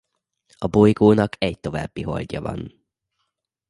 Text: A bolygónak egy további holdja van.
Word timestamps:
A 0.59 0.67
bolygónak 0.67 1.35
egy 1.43 1.59
további 1.59 2.01
holdja 2.01 2.41
van. 2.41 2.73